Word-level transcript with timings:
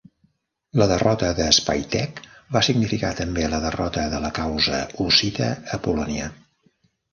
La 0.81 0.85
derrota 0.91 1.27
de 1.39 1.45
Spytek 1.57 2.21
va 2.57 2.63
significar 2.69 3.13
també 3.21 3.45
la 3.53 3.61
derrota 3.67 4.09
de 4.15 4.25
la 4.27 4.33
causa 4.41 4.83
hussita 5.07 5.53
a 5.79 5.83
Polònia. 5.89 6.35